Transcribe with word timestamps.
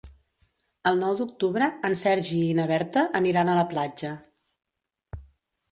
El 0.91 0.95
nou 1.01 1.13
d'octubre 1.19 1.67
en 1.91 1.97
Sergi 2.01 2.41
i 2.49 2.57
na 2.61 2.67
Berta 2.75 3.05
aniran 3.21 3.53
a 3.55 3.61
la 3.61 3.69
platja. 3.77 4.17